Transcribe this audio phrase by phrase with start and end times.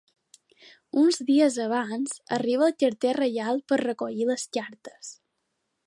[1.01, 5.15] Uns dies abans, arriba el carter reial per recollir les cartes.